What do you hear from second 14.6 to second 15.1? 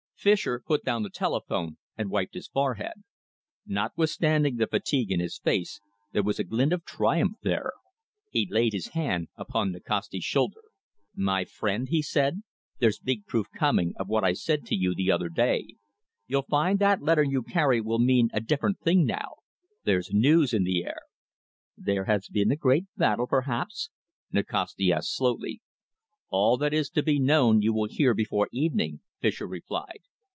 to you the